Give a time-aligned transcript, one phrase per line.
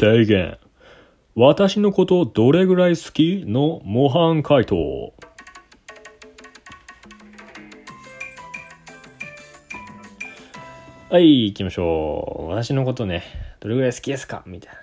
[0.00, 0.58] 提言。
[1.34, 5.12] 私のことどれぐらい好きの模範解答。
[11.10, 12.50] はい、行きましょう。
[12.50, 13.24] 私のことね、
[13.58, 14.80] どれぐらい好きですかみたいな。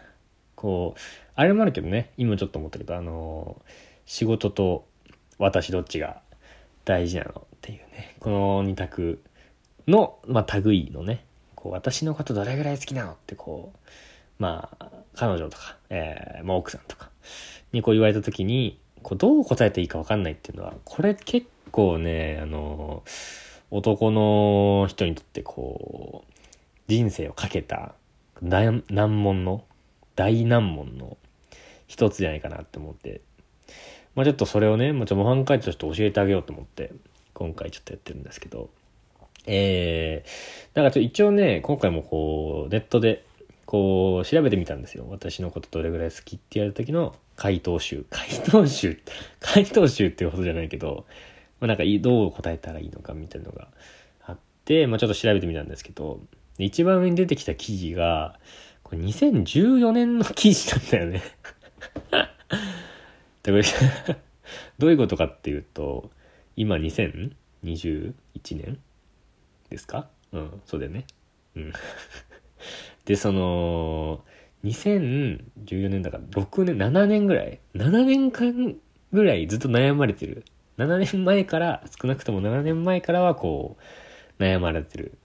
[0.55, 0.99] こう、
[1.35, 3.61] あれもあるけどね、今ちょっと思ったけど、あの
[4.05, 4.85] 仕事と
[5.37, 6.19] 私どっちが
[6.83, 9.23] 大事なのっていうね、この二択
[9.87, 11.23] の、まあ、類のね、
[11.55, 13.77] こう、私のことどれぐらい好きなのってこう、
[14.39, 17.09] まあ、彼女とか、えー、まあ、奥さんとか
[17.71, 23.03] にこう言われた時に、こう、どう答えていいか分かんないっていうのは、これ結構ね、あの
[23.71, 26.33] 男の人にとってこう、
[26.87, 27.93] 人生をかけた
[28.41, 29.63] 難難問の、
[30.15, 31.17] 大難問の
[31.87, 33.21] 一つじゃないかなって思って、
[34.15, 36.93] まあちょっとそれをね、もうちょ模範解答として教えてあげようと思って、
[37.33, 38.69] 今回ちょっとやってるんですけど、
[39.45, 43.24] えー、なんかちょ一応ね、今回もこう、ネットで、
[43.65, 45.05] こう、調べてみたんですよ。
[45.09, 48.05] 私のことどれぐらい好きって言われた時の回答集。
[48.09, 49.01] 回答集、
[49.39, 51.05] 回答集っていうことじゃないけど、
[51.59, 53.69] まあ、なんかどう答えたらいいのかみたいなのが
[54.23, 56.19] あって、まあちょっと調べてみたんですけど、
[56.57, 58.39] 一番上に出てきた記事が、
[58.83, 61.23] これ2014年の記事なんだよね
[63.41, 63.63] でこれ
[64.77, 66.11] どういうことかっていうと、
[66.55, 68.13] 今2021
[68.51, 68.79] 年
[69.69, 70.07] ですか？
[70.31, 71.05] うん、そうだよね。
[71.55, 71.73] うん。
[73.05, 74.23] で、その、
[74.63, 78.75] 2014年だから6年、7年ぐらい ?7 年間
[79.13, 80.43] ぐらいずっと悩まれてる。
[80.77, 83.77] 7年前から、少なくとも7年前からはこ
[84.39, 85.17] う、悩まれてる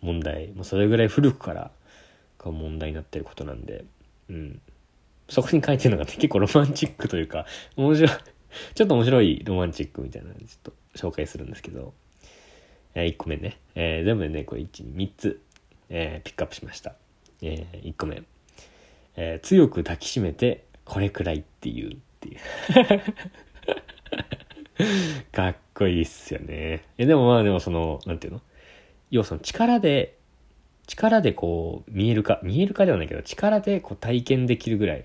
[0.00, 0.48] 問題。
[0.48, 1.70] もうそれぐらい古くから
[2.38, 3.84] が問題になってることなんで、
[4.28, 4.60] うん。
[5.28, 7.46] そこに書いてるのが、結構ロマンチックというか、
[7.76, 8.10] 面白い、
[8.74, 11.94] ちょっと面白いロマンチックみたいなのちょっと紹介するんですけど、
[12.94, 15.40] えー、1個目ね、えー、全部でね、これ1、3つ、
[15.94, 16.94] えー、ピックアップしました。
[17.42, 18.22] えー、1個目、
[19.14, 22.38] えー、強く抱きしめて、これくらいっていう、っていう。
[25.30, 26.84] かっこいいっすよね。
[26.96, 28.40] え、でもまあでもその、なんていうの？
[29.10, 30.16] 要はその力で、
[30.86, 35.04] 力でこう見えるか、見えるかではないけど、力でこう体験できるぐらい、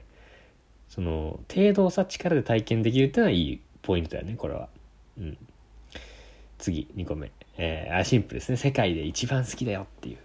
[0.88, 4.70] その、程度さ力で体験できるっていうのはいいポイントだよね、これは。
[5.18, 5.38] うん。
[6.58, 7.32] 次、2個目。
[7.58, 8.58] えー、あ、シンプルですね。
[8.58, 10.18] 世界で一番好きだよっていう、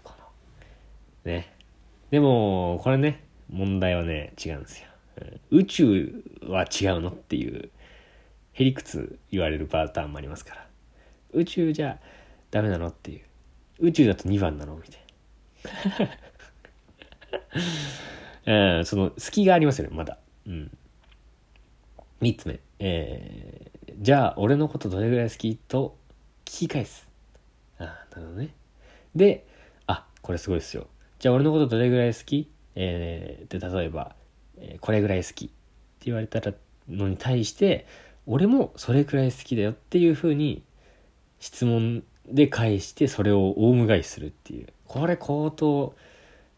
[1.25, 1.53] ね。
[2.10, 4.88] でも、これね、問題はね、違うんですよ。
[5.50, 7.71] 宇宙は違うのっていう、
[8.53, 10.66] へりくつ言われるパターンもありますから。
[11.33, 11.99] 宇宙じゃ
[12.50, 13.22] ダメなのっていう。
[13.78, 16.09] 宇宙だと2番なのみたい
[18.44, 18.77] な。
[18.78, 20.19] うん、その、隙がありますよね、まだ。
[20.47, 20.77] うん。
[22.21, 22.60] 3つ目。
[22.78, 25.97] えー、じゃあ、俺のことどれぐらい好きと
[26.44, 27.09] 聞き返す。
[27.78, 28.54] あなるほどね。
[29.15, 29.47] で、
[29.87, 30.87] あ、これすごいですよ。
[31.22, 32.50] じゃあ、俺のことどれぐらい好き？
[32.75, 34.16] えー、で、例えば、
[34.59, 35.55] えー、これぐらい好きって
[36.06, 36.53] 言われたら
[36.88, 37.87] のに対して、
[38.27, 40.65] 俺もそれくらい好きだよっていうふうに
[41.38, 44.66] 質問で返してそれをオウム返しするっていう。
[44.84, 45.94] これ高等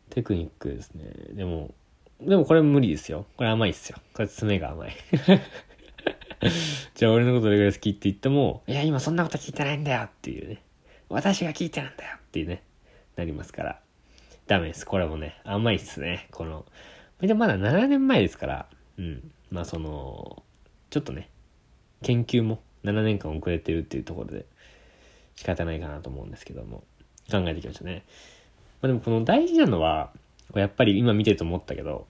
[0.08, 1.12] テクニックですね。
[1.34, 1.74] でも、
[2.22, 3.26] でもこれ無理ですよ。
[3.36, 3.98] これ甘いっすよ。
[4.14, 4.96] これ爪が甘い。
[6.94, 10.62] じゃあ俺のことどれぐらい好きって言っても、いや今そんなこと聞いてないんだよっていうね。
[11.10, 12.62] 私が聞いてるんだよっていうね、
[13.16, 13.83] なりますから。
[14.46, 14.84] ダメです。
[14.84, 16.28] これもね、甘いっすね。
[16.30, 16.66] この、
[17.20, 18.66] でまだ7年前ですから、
[18.98, 19.30] うん。
[19.50, 20.42] まあその、
[20.90, 21.30] ちょっとね、
[22.02, 24.46] 研究も7年間遅れてるっていうところで
[25.36, 26.84] 仕方ないかなと思うんですけども、
[27.30, 28.04] 考えてきましたね。
[28.82, 30.12] まあでもこの大事なのは、
[30.54, 32.06] やっぱり今見てると思ったけど、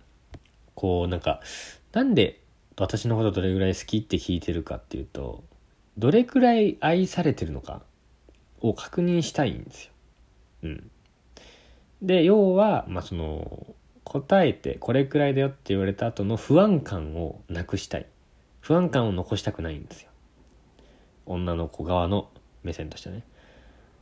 [0.75, 1.41] こうなんか、
[1.93, 2.41] なんで
[2.77, 5.45] 私のことどれぐらい好きって聞いてるかっていうと、
[5.97, 7.83] どれくらい愛されてるのか
[8.61, 9.93] を確認したいんですよ。
[10.65, 10.91] うん。
[12.03, 13.75] で、要は、まあ、その、
[14.05, 18.07] 答えてこれくらいだよって言われた後の不安感をなくしたい。
[18.61, 20.11] 不安感を残したくないんですよ。
[21.27, 22.31] 女の子側の
[22.63, 23.25] 目線としてね。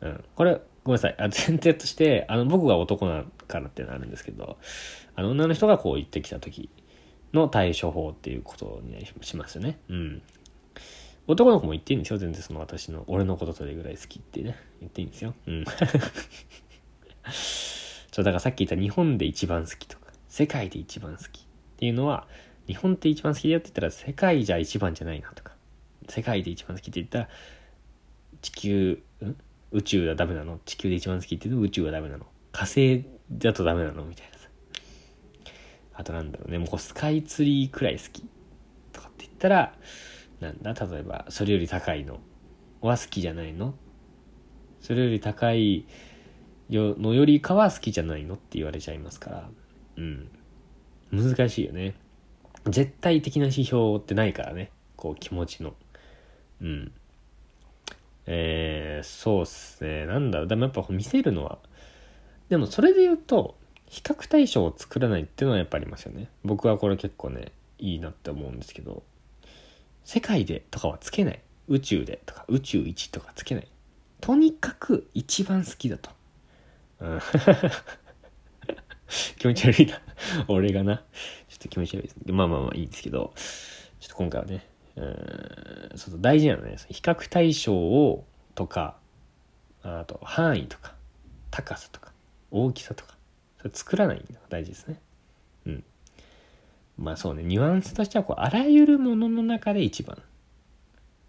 [0.01, 0.25] うん。
[0.35, 1.15] これ、ごめんなさい。
[1.19, 4.59] あ前提として、あの、僕が男だからってなるんですけど、
[5.15, 6.69] あの、女の人がこう言ってきた時
[7.33, 9.79] の対処法っていうことにしますよね。
[9.89, 10.23] うん。
[11.29, 12.19] 男の子も言っていいんですよ。
[12.19, 14.57] 全然その私の、俺のことそれぐらい好きってね。
[14.81, 15.35] 言っていいんですよ。
[15.47, 15.65] うん。
[18.13, 21.43] そう、だからさっき言った日本で一番好きとか、世界で一番好きっ
[21.77, 22.29] ていうのは、
[22.69, 25.57] 日本って一番好きだよって言ったら世界じゃ一番じゃないなとか、
[26.09, 27.29] 世界で一番好きって言ったら、
[28.41, 29.37] 地球、ん
[29.73, 30.61] 宇宙はダメなの。
[30.67, 32.27] 地球で一番好きって言うと宇宙はダメなの。
[32.53, 34.49] 火星だとダメなのみたいなさ。
[35.95, 38.27] あとなんだろうね、もうこうスカイツリーくらい好き
[38.93, 39.75] とかって言ったら、
[40.41, 42.21] なんだ、例えば、それより高いの
[42.83, 43.75] は好きじゃないの？
[44.81, 45.87] それより高い
[46.73, 49.49] よのよりかは好きじゃないのって言われちゃいますから。
[49.97, 50.29] うん。
[51.13, 51.95] 難しいよね。
[52.67, 54.71] 絶対的な指標ってないからね。
[54.97, 55.75] こう気持ちの。
[56.63, 56.93] うん。
[58.27, 60.07] えー、そうっすね。
[60.07, 60.49] なんだろう。
[60.49, 61.59] でもやっぱ見せるのは、
[62.49, 66.29] でもそれで言うと、比較対象を作らないっていうのはやっぱありますよね。
[66.45, 69.03] 僕はこれ結構ね、いいなって思うんですけど、
[70.05, 71.43] 世界でとかはつけない。
[71.69, 73.69] 宇宙でとか宇宙一とかつけない。
[74.21, 76.11] とにかく一番好きだと。
[77.03, 77.19] うん、
[79.37, 80.01] 気持ち悪いな。
[80.47, 81.03] 俺がな。
[81.49, 82.33] ちょっと気持ち悪いです、ね。
[82.33, 83.35] まあまあまあいいですけど、
[83.99, 84.65] ちょっと今回はね、
[84.95, 86.77] うん、そう大事なのね。
[86.91, 88.99] 比較対象をとか、
[89.83, 90.95] あと範囲とか、
[91.51, 92.13] 高さとか、
[92.53, 93.17] 大きさとか、
[93.59, 95.01] それ作らないのが大事ですね。
[95.67, 95.85] うん。
[96.99, 100.23] まあそうね、ニュアンスとしてはこう、あらゆるものの中で一番。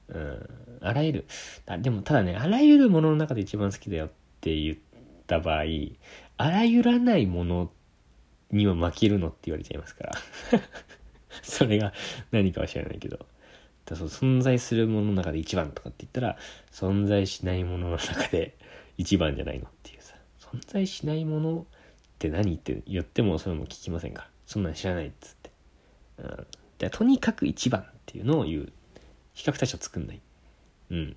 [0.10, 0.50] うん、
[0.82, 1.26] あらゆる。
[1.80, 4.10] でもただね、あらゆるものの中で一番好きだよっ
[4.40, 4.93] て言って
[5.26, 5.64] た場合、
[6.38, 7.72] あらゆらないもの
[8.52, 10.14] には負けるのって言われちゃいますから
[11.42, 11.94] それが
[12.32, 13.26] 何かは知らないけど。
[13.86, 16.38] だそう存在するものの中で一番とかって言ったら、
[16.72, 18.58] 存在しないものの中で
[18.98, 20.16] 一番じゃないのっていうさ。
[20.40, 21.66] 存在しないものっ
[22.18, 24.30] て何って言ってもそれも聞きませんから。
[24.46, 25.52] そんなん知らないっつって。
[26.20, 26.48] うん。
[26.78, 28.74] でとにかく一番っていうのを言う。
[29.34, 30.22] 比較対象作んない。
[30.92, 31.16] うん。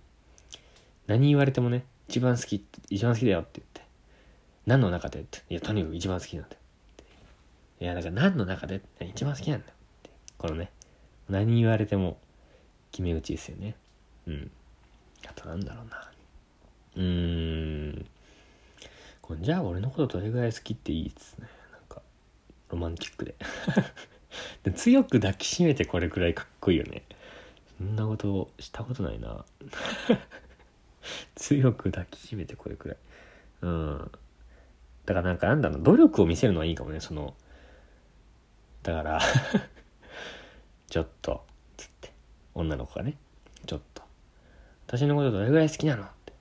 [1.06, 3.75] 何言われてもね、一番好き、一番好きだよって言って。
[4.66, 5.20] 何の中で？
[5.20, 5.42] って。
[5.48, 6.60] いや、とにかく一番好きなんだよ。
[7.80, 8.82] いや、だから何の中で？
[9.00, 9.72] 一番好きなんだよ。
[10.38, 10.70] このね、
[11.28, 12.18] 何言われても
[12.90, 13.76] 決め打ちですよね。
[14.26, 14.50] うん。
[15.26, 16.10] あとなんだろうな。
[16.96, 18.06] うーん。
[19.40, 21.48] じゃあ俺のことどれぐらい好きっていいですね。
[21.72, 22.00] なんか、
[22.70, 23.34] ロマンチックで。
[24.62, 27.02] で強く抱きしめてこれくらいかっこいいよね。
[27.78, 29.44] そんなことしたことないな。
[31.34, 32.96] 強く抱きしめてこれくらい。
[33.62, 34.12] うん。
[35.06, 37.34] だからなんかなんだろう、努力を見せるのはいいかもね、その、
[38.82, 39.20] だから
[40.88, 41.44] ちょっと、
[41.76, 42.12] つって、
[42.54, 43.16] 女の子がね、
[43.66, 44.02] ちょっと、
[44.86, 46.04] 私のことどれぐらい好きなの？
[46.04, 46.32] って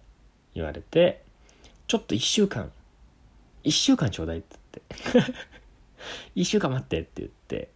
[0.53, 1.23] 言われて、
[1.87, 2.71] ちょっと一週間、
[3.63, 4.81] 一週間ちょうだいっつって
[6.35, 7.69] 一週間待ってって言って、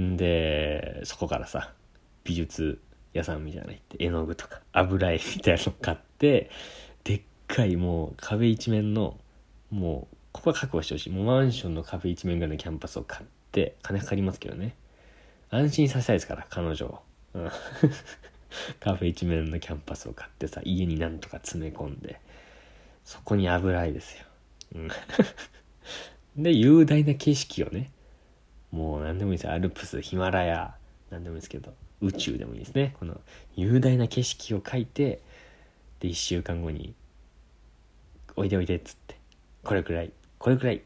[0.00, 1.72] んで、そこからさ、
[2.24, 2.80] 美術
[3.12, 6.50] 屋さんみたいな行って絵の具とか油絵みたいなの買って
[7.04, 9.18] でっかいもう壁一面の
[9.70, 11.10] もうここは確保してほしい。
[11.10, 14.76] もうマンションの壁一面ぐらいのキャンパスを買って金かかりますけどね。
[15.50, 17.00] 安心させたいですから彼女を、
[17.34, 17.50] うん、
[18.78, 22.20] カフェ一面のキャンパスを買ってさ家になんとか詰め込んで
[23.04, 24.24] そこに油絵ですよ、
[24.76, 24.88] うん、
[26.42, 27.90] で雄大な景色をね
[28.70, 29.52] もう何でもいいですよ。
[29.52, 30.76] アルプスヒマラヤ
[31.10, 32.94] 何でもいいですけど宇宙でもいいですね。
[33.00, 33.20] この
[33.56, 35.20] 雄大な景色を描いて
[35.98, 36.94] で1週間後に
[38.36, 39.16] 「おいでおいで」っつって
[39.62, 40.82] 「これくらいこれくらい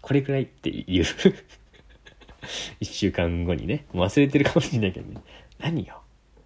[0.00, 1.04] これくらい」って言う。
[2.80, 3.86] 1週間後にね。
[3.92, 5.20] もう忘れてるかもしれないけどね
[5.58, 6.00] 「何よ？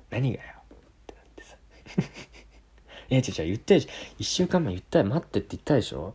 [0.08, 0.76] 何がよ」っ
[1.06, 1.56] てなってさ。
[3.10, 3.46] いや違う違う。
[3.46, 3.90] 言ったでしょ。
[4.18, 6.14] 1週間前言ったよ待ってって言ったでしょ。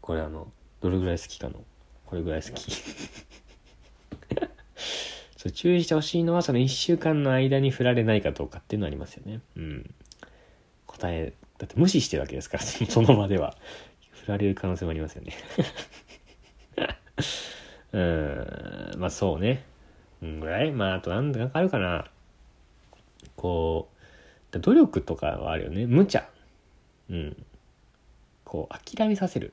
[0.00, 1.64] これあのどれぐらい好きかの。
[2.04, 2.70] これぐらい好き。
[5.36, 9.40] そう注意してほしいのはその1週間の間に振られないかどうかっていうのありますよね。
[9.56, 9.94] うん。
[10.86, 13.56] 答え、だって無視してるわけですから、その場では。
[14.26, 15.32] 振られる可能性もありますよね。
[17.92, 19.64] うん、まあそうね。
[20.20, 22.10] うんぐらいまああと何かあるかな。
[23.36, 23.88] こ
[24.52, 25.86] う、努力とかはあるよね。
[25.86, 26.28] 無茶。
[27.08, 27.46] うん。
[28.44, 29.52] こう、諦めさせる。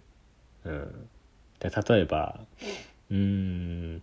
[0.65, 1.09] うん。
[1.59, 2.39] で例えば、
[3.12, 4.01] うーん、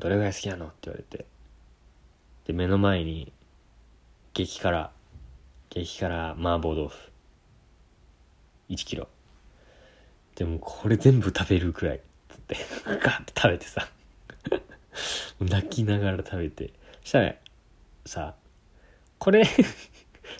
[0.00, 1.26] どれぐらい好きなのって言われて。
[2.46, 3.32] で、目の前に、
[4.32, 4.90] 激辛、
[5.70, 7.12] 激辛麻婆豆腐。
[8.68, 9.06] 1キロ。
[10.36, 12.00] でもこれ全部食べるくらい。
[12.28, 13.88] つって、ガーって食べてさ。
[15.40, 16.70] 泣きながら食べて。
[17.02, 17.34] したら、
[18.04, 18.34] さ、
[19.18, 19.42] これ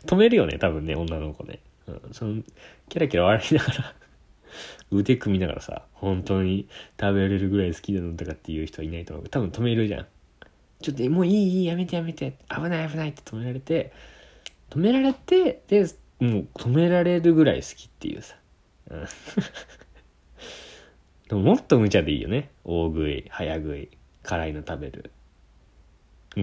[0.07, 1.61] 止めるよね、多分ね、女の子ね。
[1.87, 2.43] うん、その、
[2.89, 3.95] キャラキャラ笑いながら
[4.91, 6.69] 腕組みながらさ、本当に
[7.01, 9.29] 食べられるぐらい好きなのとかっていう人はいないと思う。
[9.29, 10.07] 多分止めるじゃん。
[10.85, 13.91] ちょっともういいいいやめてやめて危ない危ないって止められて
[14.69, 15.81] 止められてで
[16.21, 18.37] もう止められるぐらい好きっていうさ、
[18.91, 19.07] うん、
[21.35, 22.51] でももっと無茶でいいよね。
[22.63, 23.89] 大食い早食い
[24.23, 25.11] 辛いの食べる。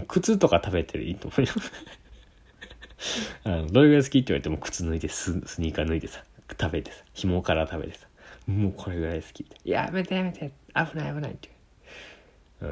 [0.10, 1.48] 靴とか食べてるいいと思うよ。
[3.46, 6.26] あのどれぐらい好きって言われても靴脱いでススニーカー脱いでさ
[6.60, 8.06] 食べてさ紐から食べてさ
[8.48, 9.44] もうこれぐらい好き。
[9.44, 10.52] ってやめてやめて。
[10.76, 11.50] 危ない危ないって、
[12.60, 12.66] う。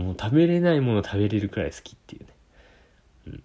[0.00, 2.28] ん、もう食べれないもの食べれるくらい好きっていうね。
[3.28, 3.42] うん。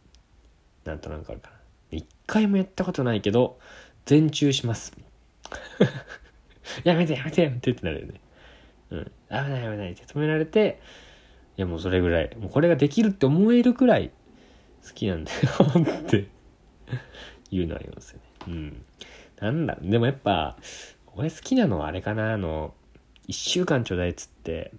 [0.85, 1.55] なんとなくあるかな。
[1.91, 3.59] 一回もやったことないけど
[4.05, 4.91] 全中します。
[6.83, 8.21] やめてやめてやめてってなるよね
[8.91, 9.03] うん。
[9.05, 10.79] 危ない危ないって止められて、
[11.57, 14.11] いやもうそれぐらい、もうこれができるって思えるくらい
[14.85, 15.39] 好きなんだよ
[15.99, 16.27] って
[17.51, 18.25] いうのありますよね。
[18.47, 18.85] うん。
[19.39, 20.57] なんだ、でもやっぱ、
[21.15, 22.73] 俺好きなのはあれかな、あの、
[23.27, 24.71] 一週間ちょうだいっつって、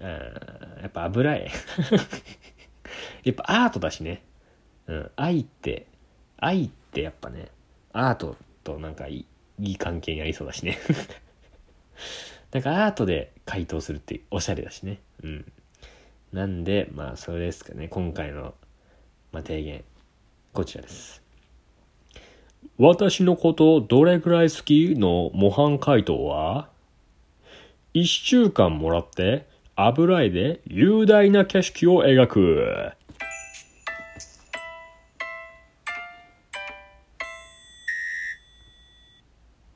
[0.00, 1.50] あーやっぱ油絵。
[3.24, 4.22] やっぱアートだしね。
[4.86, 5.10] うん。
[5.16, 5.86] 愛って、
[6.36, 7.48] 愛ってやっぱね、
[7.92, 9.26] アートとなんかいい
[9.60, 10.78] いい関係にありそうだしね。
[12.52, 15.00] なんかアートで回答するっておしゃれだしね。
[15.22, 15.52] うん。
[16.32, 17.88] なんで、まあそれですかね。
[17.88, 18.54] 今回の、
[19.32, 19.84] まあ、提言。
[20.52, 21.22] こちらです。
[22.78, 26.68] 私のことどれくらい好きの模範回答は？
[27.92, 29.46] 一週間もらって
[29.76, 32.92] 油絵で雄大な景色を描く。